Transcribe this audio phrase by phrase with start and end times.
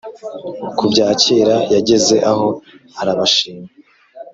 [0.77, 2.47] ku bya kera, yageze aho
[3.01, 3.67] arabashima,